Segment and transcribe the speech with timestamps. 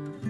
[0.00, 0.27] Mm-hmm.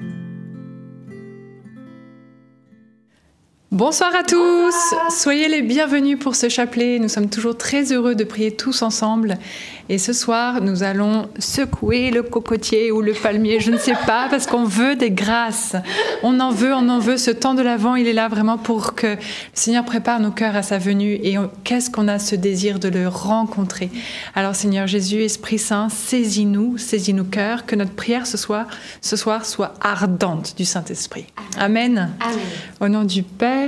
[3.78, 4.74] Bonsoir à tous,
[5.08, 6.98] soyez les bienvenus pour ce chapelet.
[6.98, 9.38] Nous sommes toujours très heureux de prier tous ensemble.
[9.88, 14.26] Et ce soir, nous allons secouer le cocotier ou le palmier, je ne sais pas,
[14.28, 15.76] parce qu'on veut des grâces.
[16.24, 17.16] On en veut, on en veut.
[17.16, 19.16] Ce temps de l'Avent, il est là vraiment pour que le
[19.54, 21.14] Seigneur prépare nos cœurs à sa venue.
[21.22, 23.90] Et qu'est-ce qu'on a ce désir de le rencontrer?
[24.34, 28.66] Alors Seigneur Jésus, Esprit Saint, saisis-nous, saisis nos cœurs, que notre prière ce soir,
[29.00, 31.26] ce soir soit ardente du Saint-Esprit.
[31.56, 32.10] Amen.
[32.20, 32.38] Amen.
[32.80, 33.67] Au nom du Père,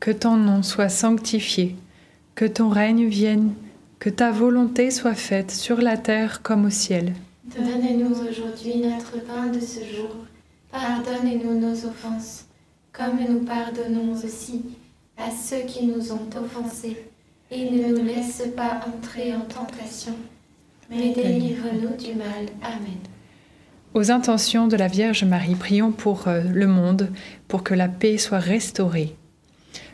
[0.00, 1.76] que ton nom soit sanctifié,
[2.34, 3.52] que ton règne vienne
[4.00, 7.12] que ta volonté soit faite sur la terre comme au ciel.
[7.54, 10.16] Donne-nous aujourd'hui notre pain de ce jour.
[10.72, 12.46] Pardonne-nous nos offenses,
[12.92, 14.62] comme nous pardonnons aussi
[15.18, 16.96] à ceux qui nous ont offensés.
[17.50, 20.14] Et ne nous laisse pas entrer en tentation,
[20.88, 22.46] mais délivre-nous du mal.
[22.62, 23.00] Amen.
[23.92, 27.10] Aux intentions de la Vierge Marie, prions pour euh, le monde,
[27.48, 29.16] pour que la paix soit restaurée.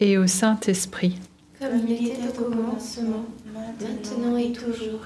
[0.00, 1.18] et au Saint-Esprit.
[1.58, 5.00] Comme il était au commencement, maintenant et toujours,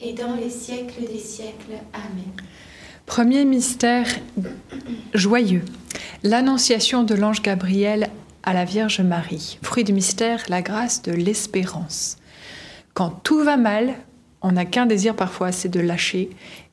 [0.00, 1.74] et dans les siècles des siècles.
[1.92, 2.32] Amen.
[3.06, 4.06] Premier mystère
[5.14, 5.64] joyeux,
[6.22, 8.08] l'annonciation de l'ange Gabriel
[8.42, 9.58] à la Vierge Marie.
[9.62, 12.16] Fruit du mystère, la grâce de l'espérance.
[12.94, 13.94] Quand tout va mal,
[14.42, 16.30] on n'a qu'un désir parfois, c'est de lâcher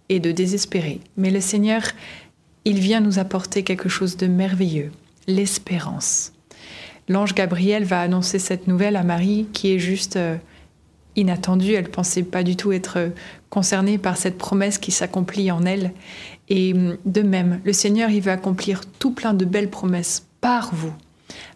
[0.10, 1.02] et de désespérer.
[1.18, 1.82] Mais le Seigneur,
[2.66, 4.92] il vient nous apporter quelque chose de merveilleux,
[5.28, 6.32] l'espérance.
[7.10, 10.36] L'ange Gabriel va annoncer cette nouvelle à Marie qui est juste euh,
[11.16, 11.74] inattendue.
[11.74, 13.10] Elle pensait pas du tout être euh,
[13.50, 15.94] concernée par cette promesse qui s'accomplit en elle.
[16.50, 20.74] Et hum, de même, le Seigneur, il va accomplir tout plein de belles promesses par
[20.74, 20.94] vous.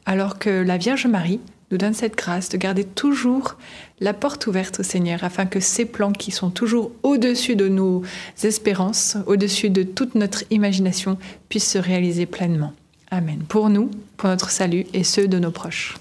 [0.06, 3.58] Alors que la Vierge Marie nous donne cette grâce de garder toujours
[4.00, 8.04] la porte ouverte au Seigneur afin que ses plans qui sont toujours au-dessus de nos
[8.44, 11.18] espérances, au-dessus de toute notre imagination,
[11.50, 12.74] puissent se réaliser pleinement.
[13.14, 13.44] Amen.
[13.44, 15.98] Pour nous, pour notre salut et ceux de nos proches.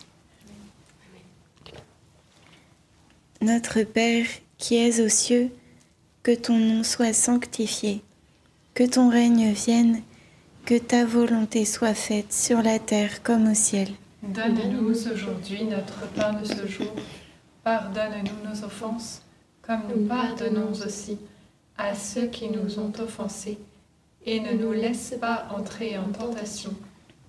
[3.43, 4.27] Notre Père
[4.59, 5.51] qui es aux cieux,
[6.23, 8.03] que ton nom soit sanctifié,
[8.75, 10.03] que ton règne vienne,
[10.67, 13.89] que ta volonté soit faite sur la terre comme au ciel.
[14.23, 16.95] Donne-nous aujourd'hui notre pain de ce jour.
[17.65, 19.23] Pardonne-nous nos offenses,
[19.63, 21.19] comme nous pardonnons aussi
[21.79, 23.59] à ceux qui nous ont offensés.
[24.27, 26.75] Et ne nous laisse pas entrer en tentation,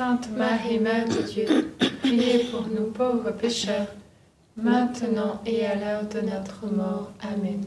[0.00, 3.88] Sainte Marie, Mère de Dieu, priez pour nous pauvres pécheurs,
[4.56, 7.12] maintenant et à l'heure de notre mort.
[7.20, 7.62] Amen.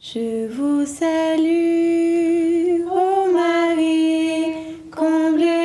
[0.00, 4.54] Je vous salue, ô Marie,
[4.90, 5.57] comblée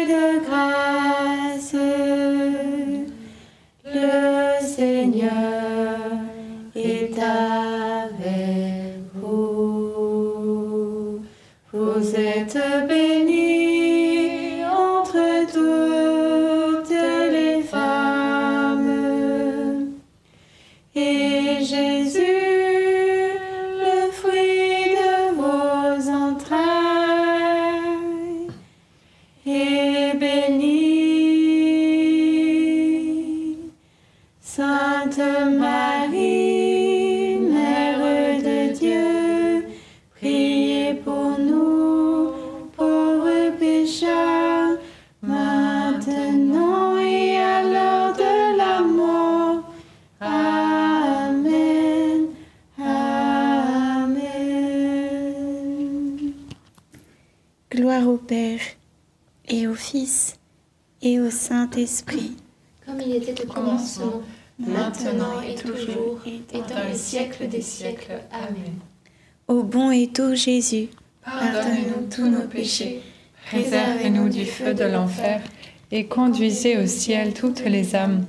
[70.43, 70.89] Jésus,
[71.23, 73.01] Pardonne-nous tous nos péchés,
[73.45, 75.41] Préservez-nous du feu de l'enfer
[75.89, 78.25] et conduisez au ciel toutes les âmes,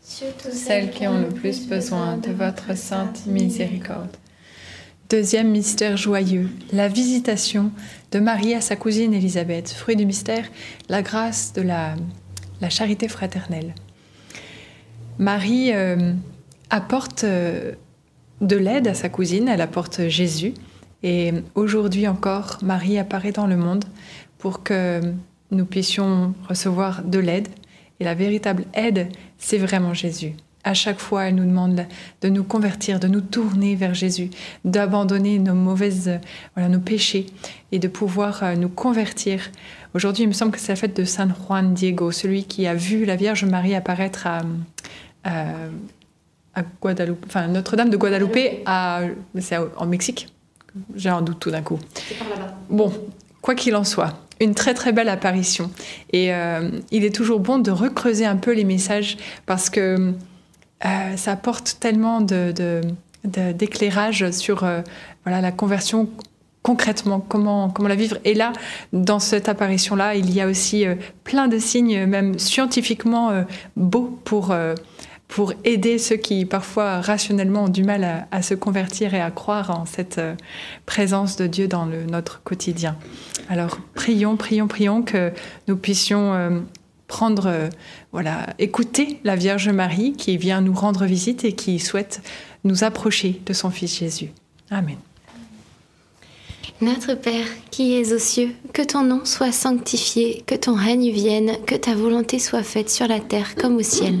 [0.00, 4.16] surtout celles qui ont le plus besoin de votre sainte miséricorde.
[5.10, 7.72] Deuxième mystère joyeux, la visitation
[8.12, 9.70] de Marie à sa cousine Élisabeth.
[9.70, 10.44] Fruit du mystère,
[10.88, 11.96] la grâce de la,
[12.60, 13.74] la charité fraternelle.
[15.18, 16.12] Marie euh,
[16.70, 17.72] apporte euh,
[18.40, 20.54] de l'aide à sa cousine, elle apporte Jésus.
[21.02, 23.84] Et aujourd'hui encore, Marie apparaît dans le monde
[24.38, 25.00] pour que
[25.50, 27.48] nous puissions recevoir de l'aide.
[28.00, 30.34] Et la véritable aide, c'est vraiment Jésus.
[30.64, 31.86] À chaque fois, elle nous demande
[32.22, 34.30] de nous convertir, de nous tourner vers Jésus,
[34.64, 36.18] d'abandonner nos mauvaises,
[36.54, 37.26] voilà, nos péchés
[37.70, 39.52] et de pouvoir euh, nous convertir.
[39.94, 42.74] Aujourd'hui, il me semble que c'est la fête de San Juan Diego, celui qui a
[42.74, 44.42] vu la Vierge Marie apparaître à,
[45.22, 45.44] à,
[46.56, 48.36] à Guadeloupe, enfin Notre-Dame de Guadeloupe,
[48.66, 49.02] à,
[49.38, 50.26] c'est en Mexique.
[50.94, 51.78] J'ai un doute tout d'un coup.
[52.70, 52.92] Bon,
[53.42, 55.70] quoi qu'il en soit, une très très belle apparition.
[56.12, 59.16] Et euh, il est toujours bon de recreuser un peu les messages
[59.46, 60.12] parce que
[60.84, 64.82] euh, ça apporte tellement de, de- d'éclairage sur euh,
[65.24, 66.08] voilà, la conversion
[66.62, 68.18] concrètement, comment, comment la vivre.
[68.24, 68.52] Et là,
[68.92, 70.84] dans cette apparition-là, il y a aussi
[71.22, 73.30] plein de signes, même scientifiquement
[73.76, 74.52] beaux, pour,
[75.28, 79.70] pour aider ceux qui parfois rationnellement ont du mal à, se convertir et à croire
[79.70, 80.20] en cette
[80.86, 82.96] présence de Dieu dans notre quotidien.
[83.48, 85.32] Alors, prions, prions, prions que
[85.66, 86.64] nous puissions
[87.08, 87.70] prendre,
[88.12, 92.20] voilà, écouter la Vierge Marie qui vient nous rendre visite et qui souhaite
[92.64, 94.30] nous approcher de son Fils Jésus.
[94.70, 94.96] Amen.
[96.82, 101.52] Notre Père, qui es aux cieux, que ton nom soit sanctifié, que ton règne vienne,
[101.66, 104.20] que ta volonté soit faite sur la terre comme au ciel.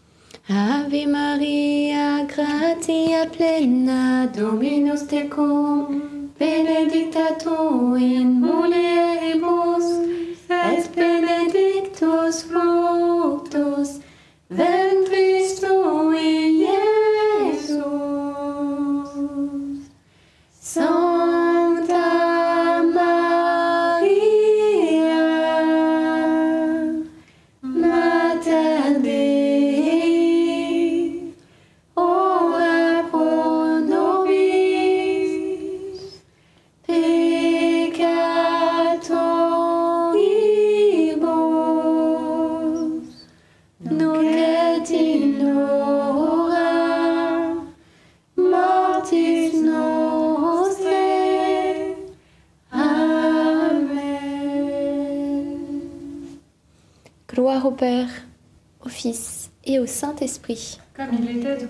[0.49, 9.85] Ave Maria, gratia plena, Dominus tecum, benedicta tu in mulieribus,
[10.49, 12.70] et benedictus fructus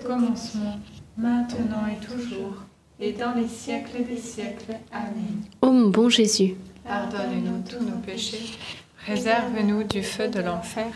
[0.02, 0.78] commencement,
[1.16, 2.62] maintenant et toujours,
[3.00, 4.76] et dans les siècles des siècles.
[4.92, 5.42] Amen.
[5.60, 6.54] Ô mon bon Jésus,
[6.84, 8.58] Pardonne-nous tous nos péchés,
[9.04, 10.92] préserve-nous du feu de l'enfer,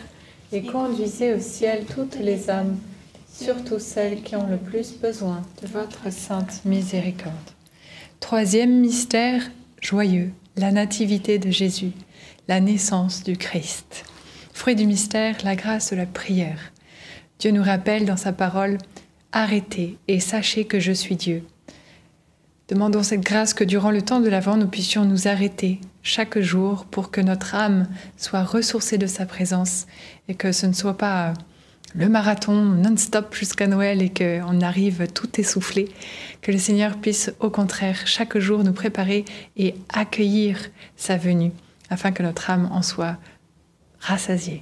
[0.51, 2.77] et conduisez au ciel toutes les âmes,
[3.31, 7.35] surtout celles qui ont le plus besoin de votre sainte miséricorde.
[8.19, 9.43] Troisième mystère
[9.81, 11.91] joyeux, la nativité de Jésus,
[12.47, 14.05] la naissance du Christ.
[14.53, 16.71] Fruit du mystère, la grâce de la prière.
[17.39, 18.79] Dieu nous rappelle dans sa parole
[19.31, 21.43] Arrêtez et sachez que je suis Dieu.
[22.69, 26.85] Demandons cette grâce que durant le temps de l'Avent, nous puissions nous arrêter chaque jour
[26.85, 29.87] pour que notre âme soit ressourcée de sa présence
[30.27, 31.33] et que ce ne soit pas
[31.95, 35.89] le marathon non-stop jusqu'à Noël et qu'on arrive tout essoufflé,
[36.41, 40.59] que le Seigneur puisse au contraire chaque jour nous préparer et accueillir
[40.97, 41.51] sa venue
[41.89, 43.17] afin que notre âme en soit
[43.99, 44.61] rassasiée.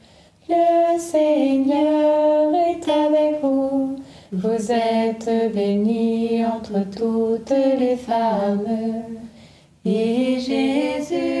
[0.51, 3.95] Le Seigneur est avec vous.
[4.33, 8.67] Vous êtes bénie entre toutes les femmes.
[9.85, 11.40] Et Jésus,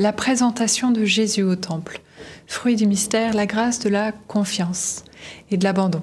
[0.00, 2.00] la présentation de Jésus au temple.
[2.46, 5.04] Fruit du mystère, la grâce de la confiance
[5.50, 6.02] et de l'abandon.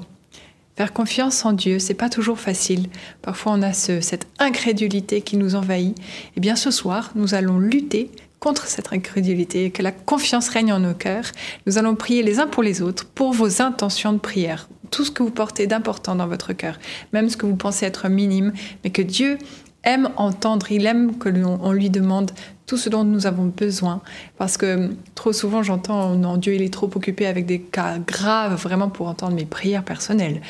[0.75, 2.89] Faire confiance en Dieu, c'est pas toujours facile.
[3.23, 5.97] Parfois, on a ce, cette incrédulité qui nous envahit.
[6.35, 10.79] Eh bien, ce soir, nous allons lutter contre cette incrédulité, que la confiance règne en
[10.79, 11.31] nos cœurs.
[11.65, 15.09] Nous allons prier les uns pour les autres pour vos intentions de prière, tout ce
[15.09, 16.77] que vous portez d'important dans votre cœur,
[17.13, 19.39] même ce que vous pensez être minime, mais que Dieu
[19.83, 22.29] aime entendre, il aime que l'on lui demande
[22.67, 24.01] tout ce dont nous avons besoin.
[24.37, 28.61] Parce que trop souvent, j'entends, non, Dieu, il est trop occupé avec des cas graves,
[28.61, 30.41] vraiment, pour entendre mes prières personnelles.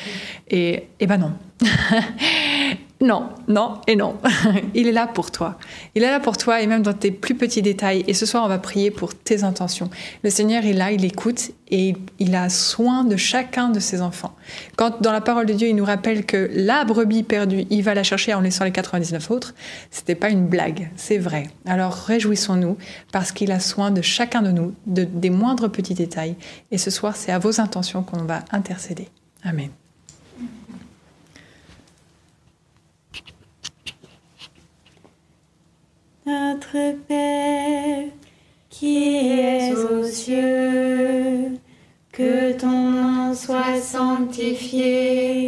[0.50, 1.32] Et, et ben non.
[3.00, 4.16] Non, non et non.
[4.74, 5.56] Il est là pour toi.
[5.94, 8.04] Il est là pour toi et même dans tes plus petits détails.
[8.08, 9.88] Et ce soir, on va prier pour tes intentions.
[10.24, 14.34] Le Seigneur est là, il écoute et il a soin de chacun de ses enfants.
[14.76, 17.94] Quand dans la parole de Dieu, il nous rappelle que la brebis perdue, il va
[17.94, 19.54] la chercher en laissant les 99 autres,
[19.90, 21.48] c'était pas une blague, c'est vrai.
[21.66, 22.78] Alors réjouissons-nous
[23.12, 26.34] parce qu'il a soin de chacun de nous, de, des moindres petits détails.
[26.70, 29.08] Et ce soir, c'est à vos intentions qu'on va intercéder.
[29.44, 29.70] Amen.
[36.28, 38.04] Notre Père
[38.68, 41.56] qui es aux cieux,
[42.12, 45.47] que ton nom soit sanctifié,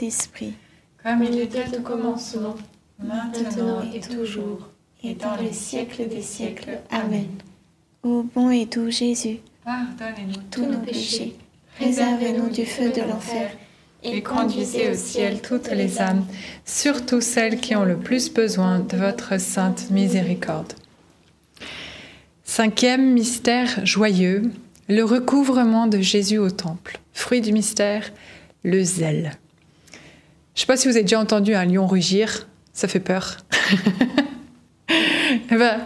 [0.00, 0.54] Saint-Esprit.
[1.02, 2.56] Comme il était au commencement,
[2.98, 4.68] maintenant maintenant et toujours,
[5.02, 6.78] et dans les siècles des siècles.
[6.90, 7.28] Amen.
[8.02, 11.36] Ô bon et doux Jésus, Pardonnez-nous tous nos péchés,
[11.76, 13.50] préservez-nous du feu de l'enfer
[14.02, 16.24] et conduisez au ciel toutes les âmes,
[16.64, 20.72] surtout celles qui ont le plus besoin de votre sainte miséricorde.
[22.44, 24.50] Cinquième mystère joyeux,
[24.88, 26.98] le recouvrement de Jésus au temple.
[27.12, 28.10] Fruit du mystère,
[28.64, 29.32] le zèle.
[30.60, 33.38] Je ne sais pas si vous avez déjà entendu un lion rugir, ça fait peur.
[35.50, 35.78] Eh ben,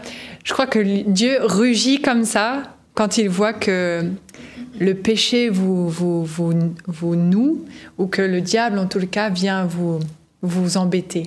[0.43, 2.63] je crois que Dieu rugit comme ça
[2.95, 4.03] quand il voit que
[4.81, 5.93] le péché vous,
[7.15, 7.65] noue
[7.99, 10.01] ou que le diable, en tout le cas, vient vous,
[10.43, 11.25] vous embêter.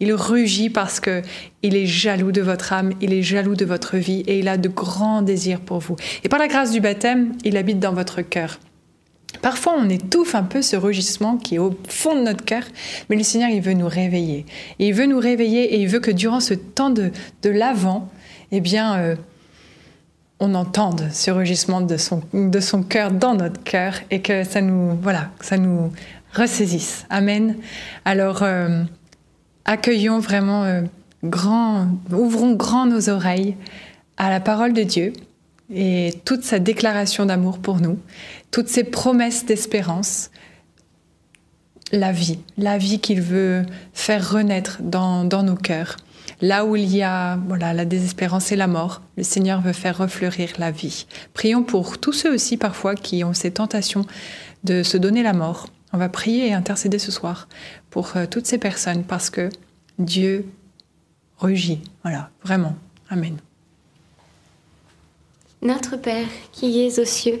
[0.00, 1.20] Il rugit parce que
[1.62, 4.56] il est jaloux de votre âme, il est jaloux de votre vie et il a
[4.56, 5.96] de grands désirs pour vous.
[6.24, 8.58] Et par la grâce du baptême, il habite dans votre cœur.
[9.42, 12.62] Parfois, on étouffe un peu ce rugissement qui est au fond de notre cœur,
[13.08, 14.46] mais le Seigneur, il veut nous réveiller.
[14.78, 17.10] Et il veut nous réveiller et il veut que durant ce temps de,
[17.42, 18.08] de l'avant,
[18.52, 19.16] eh bien, euh,
[20.38, 24.60] on entende ce rugissement de son, de son cœur dans notre cœur et que ça
[24.60, 25.92] nous, voilà, que ça nous
[26.34, 27.06] ressaisisse.
[27.10, 27.56] Amen.
[28.04, 28.82] Alors, euh,
[29.64, 30.82] accueillons vraiment euh,
[31.24, 33.56] grand, ouvrons grand nos oreilles
[34.16, 35.12] à la parole de Dieu
[35.74, 37.98] et toute sa déclaration d'amour pour nous,
[38.50, 40.30] toutes ses promesses d'espérance,
[41.92, 45.96] la vie, la vie qu'il veut faire renaître dans, dans nos cœurs.
[46.42, 49.96] Là où il y a voilà, la désespérance et la mort, le Seigneur veut faire
[49.96, 51.06] refleurir la vie.
[51.32, 54.04] Prions pour tous ceux aussi parfois qui ont ces tentations
[54.64, 55.68] de se donner la mort.
[55.92, 57.48] On va prier et intercéder ce soir
[57.90, 59.48] pour euh, toutes ces personnes parce que
[59.98, 60.46] Dieu
[61.38, 61.80] rugit.
[62.02, 62.76] Voilà, vraiment.
[63.08, 63.36] Amen.
[65.62, 67.40] Notre Père, qui es aux cieux,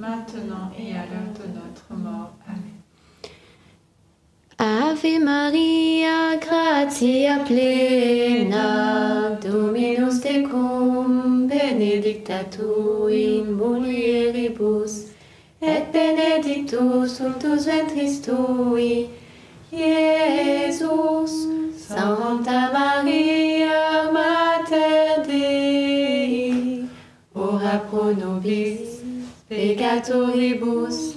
[0.00, 2.32] maintenant et à l'heure de notre mort.
[2.48, 2.80] Amen.
[4.58, 15.06] Ave Maria, gratia plena, Dominus tecum, benedicta tu in mulieribus,
[15.62, 19.08] et benedictus fructus ventris tui,
[19.72, 21.32] Iesus.
[21.76, 26.84] Santa Maria, Mater Dei,
[27.34, 28.89] ora pro nobis
[29.50, 31.16] peccatoribus,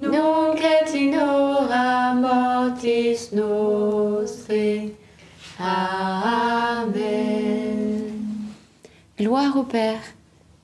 [0.00, 4.92] nunc et in hora mortis nostre.
[5.58, 6.92] Amen.
[9.18, 10.00] Gloire au Père,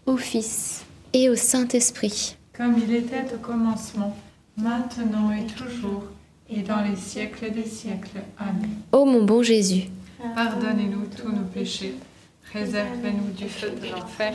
[0.06, 2.36] au Fils et au Saint-Esprit.
[2.56, 4.16] Comme il était au commencement,
[4.56, 6.04] maintenant et toujours,
[6.48, 8.20] et dans les siècles des siècles.
[8.38, 8.70] Amen.
[8.92, 9.88] Ô mon bon Jésus,
[10.36, 11.96] Pardonnez-nous tous nos péchés,
[12.52, 14.34] réservez-nous du feu de l'enfer,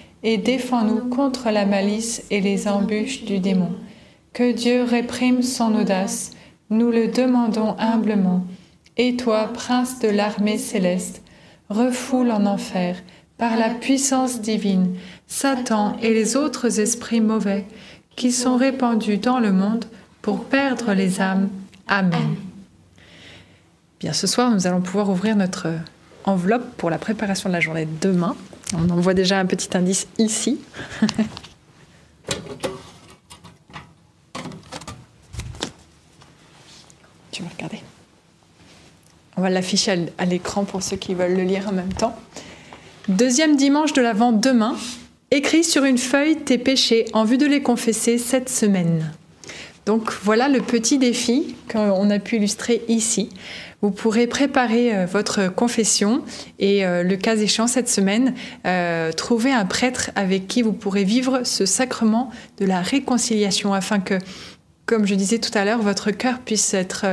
[0.23, 3.71] et défends-nous contre la malice et les embûches du démon.
[4.33, 6.31] Que Dieu réprime son audace,
[6.69, 8.45] nous le demandons humblement.
[8.97, 11.23] Et toi, prince de l'armée céleste,
[11.69, 12.97] refoule en enfer,
[13.37, 14.95] par la puissance divine,
[15.27, 17.65] Satan et les autres esprits mauvais
[18.15, 19.85] qui sont répandus dans le monde
[20.21, 21.49] pour perdre les âmes.
[21.87, 22.35] Amen.
[23.99, 25.67] Bien, ce soir, nous allons pouvoir ouvrir notre
[26.25, 28.35] enveloppe pour la préparation de la journée de demain.
[28.73, 30.59] On en voit déjà un petit indice ici.
[37.31, 37.79] tu veux regarder
[39.37, 42.15] On va l'afficher à l'écran pour ceux qui veulent le lire en même temps.
[43.07, 44.75] Deuxième dimanche de l'Avent demain.
[45.31, 49.13] Écris sur une feuille tes péchés en vue de les confesser cette semaine.
[49.85, 53.29] Donc voilà le petit défi qu'on a pu illustrer ici.
[53.81, 56.23] Vous pourrez préparer euh, votre confession
[56.59, 61.03] et euh, le cas échéant cette semaine, euh, trouver un prêtre avec qui vous pourrez
[61.03, 64.19] vivre ce sacrement de la réconciliation afin que,
[64.85, 67.05] comme je disais tout à l'heure, votre cœur puisse être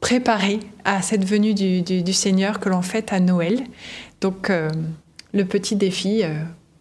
[0.00, 3.64] préparé à cette venue du, Seigneur que l'on fête à Noël.
[4.20, 4.50] Donc
[5.32, 6.22] le petit défi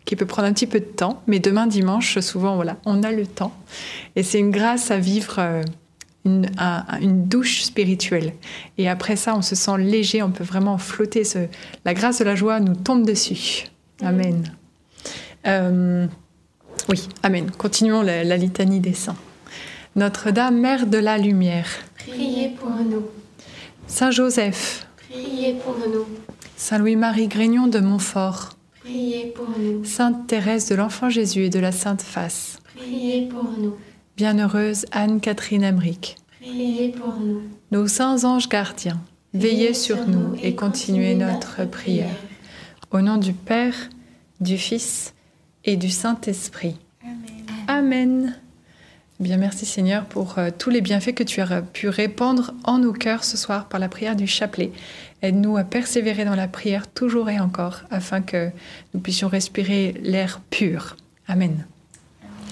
[0.03, 3.11] qui peut prendre un petit peu de temps, mais demain dimanche, souvent, voilà, on a
[3.11, 3.53] le temps.
[4.17, 5.63] Et c'est une grâce à vivre
[6.25, 8.33] une, un, une, douche spirituelle.
[8.77, 11.23] Et après ça, on se sent léger, on peut vraiment flotter.
[11.23, 11.39] Ce,
[11.85, 13.65] la grâce de la joie nous tombe dessus.
[14.01, 14.55] Amen.
[15.45, 16.07] Euh,
[16.89, 17.51] oui, Amen.
[17.51, 19.17] Continuons la, la litanie des saints.
[19.95, 21.67] Notre-Dame, Mère de la Lumière.
[21.97, 23.05] Priez pour nous.
[23.87, 24.87] Saint Joseph.
[25.09, 26.07] Priez pour nous.
[26.55, 28.51] Saint Louis-Marie Grignon de Montfort.
[28.79, 29.83] Priez pour nous.
[29.85, 32.59] Sainte Thérèse de l'Enfant Jésus et de la Sainte Face.
[32.75, 33.75] Priez pour nous.
[34.17, 36.17] Bienheureuse Anne-Catherine Emmerich.
[36.43, 37.41] Priez pour nous.
[37.71, 38.99] Nos saints anges gardiens,
[39.33, 42.15] veillez sur nous et continuez notre prière.
[42.91, 43.73] Au nom du Père,
[44.41, 45.13] du Fils
[45.63, 46.75] et du Saint-Esprit.
[47.01, 47.45] Amen.
[47.69, 48.39] Amen.
[49.21, 52.91] Bien, merci Seigneur pour euh, tous les bienfaits que tu as pu répandre en nos
[52.91, 54.73] cœurs ce soir par la prière du chapelet.
[55.21, 58.49] Aide-nous à persévérer dans la prière toujours et encore afin que
[58.93, 60.97] nous puissions respirer l'air pur.
[61.25, 61.65] Amen.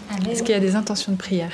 [0.10, 0.30] Amen.
[0.30, 1.52] Est-ce qu'il y a des intentions de prière?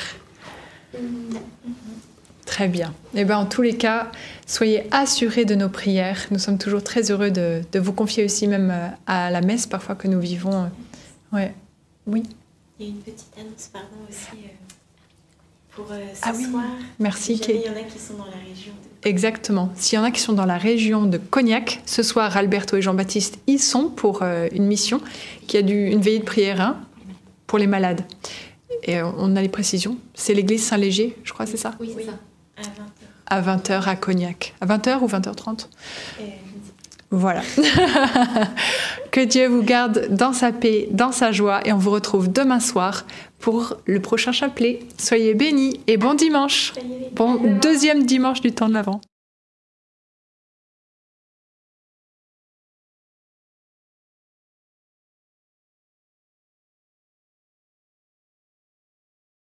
[2.58, 2.91] Très bien.
[3.14, 4.12] Eh bien, en tous les cas,
[4.47, 6.18] soyez assurés de nos prières.
[6.32, 9.68] Nous sommes toujours très heureux de, de vous confier aussi même euh, à la messe
[9.68, 10.72] parfois que nous vivons
[11.32, 11.53] Ouais.
[12.08, 12.24] Oui.
[12.80, 14.47] Il y a une petite annonce, pardon, aussi euh,
[15.76, 16.45] pour euh, ce Ah oui.
[16.45, 16.64] soir.
[16.97, 19.08] Merci, il y en a qui sont dans la région de...
[19.08, 19.70] Exactement.
[19.76, 22.82] S'il y en a qui sont dans la région de Cognac, ce soir, Alberto et
[22.82, 24.99] Jean-Baptiste y sont pour euh, une mission
[25.45, 26.78] qui a dû, une veillée de prière hein,
[27.45, 28.01] pour les malades.
[28.82, 29.97] Et euh, on a les précisions.
[30.16, 31.76] C'est l'église Saint-Léger, je crois, c'est ça?
[31.80, 32.01] Oui, Oui.
[32.03, 32.18] c'est ça.
[32.58, 32.72] À 20h.
[33.30, 34.53] À 20h à Cognac.
[34.62, 35.68] À 20h ou 20h30
[36.20, 36.24] Euh,
[37.12, 37.41] Voilà.
[39.12, 42.60] que Dieu vous garde dans sa paix, dans sa joie, et on vous retrouve demain
[42.60, 43.05] soir
[43.39, 44.80] pour le prochain chapelet.
[44.97, 46.74] Soyez bénis et bon dimanche.
[47.14, 49.01] Bon deuxième dimanche du temps de l'Avent.